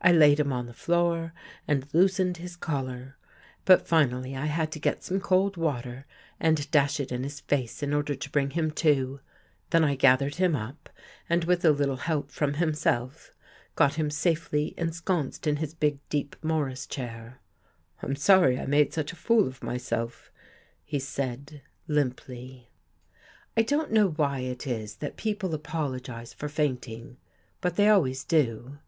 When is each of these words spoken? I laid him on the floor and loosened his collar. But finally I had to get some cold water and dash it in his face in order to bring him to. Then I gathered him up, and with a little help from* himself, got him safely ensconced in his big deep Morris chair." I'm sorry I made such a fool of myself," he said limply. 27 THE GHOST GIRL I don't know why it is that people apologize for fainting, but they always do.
I 0.00 0.12
laid 0.12 0.38
him 0.38 0.52
on 0.52 0.66
the 0.66 0.72
floor 0.72 1.34
and 1.66 1.92
loosened 1.92 2.36
his 2.36 2.54
collar. 2.54 3.16
But 3.64 3.88
finally 3.88 4.36
I 4.36 4.46
had 4.46 4.70
to 4.70 4.78
get 4.78 5.02
some 5.02 5.18
cold 5.20 5.56
water 5.56 6.06
and 6.38 6.70
dash 6.70 7.00
it 7.00 7.10
in 7.10 7.24
his 7.24 7.40
face 7.40 7.82
in 7.82 7.92
order 7.92 8.14
to 8.14 8.30
bring 8.30 8.50
him 8.50 8.70
to. 8.86 9.18
Then 9.70 9.82
I 9.82 9.96
gathered 9.96 10.36
him 10.36 10.54
up, 10.54 10.88
and 11.28 11.42
with 11.42 11.64
a 11.64 11.72
little 11.72 11.96
help 11.96 12.30
from* 12.30 12.54
himself, 12.54 13.32
got 13.74 13.94
him 13.94 14.12
safely 14.12 14.74
ensconced 14.78 15.44
in 15.44 15.56
his 15.56 15.74
big 15.74 15.98
deep 16.08 16.36
Morris 16.40 16.86
chair." 16.86 17.40
I'm 18.00 18.14
sorry 18.14 18.60
I 18.60 18.66
made 18.66 18.92
such 18.94 19.12
a 19.12 19.16
fool 19.16 19.48
of 19.48 19.64
myself," 19.64 20.30
he 20.84 21.00
said 21.00 21.62
limply. 21.88 22.70
27 23.54 23.56
THE 23.56 23.60
GHOST 23.64 23.68
GIRL 23.68 23.76
I 23.76 23.76
don't 23.82 23.92
know 23.92 24.10
why 24.10 24.38
it 24.38 24.68
is 24.68 24.98
that 24.98 25.16
people 25.16 25.52
apologize 25.52 26.32
for 26.32 26.48
fainting, 26.48 27.16
but 27.60 27.74
they 27.74 27.88
always 27.88 28.22
do. 28.22 28.78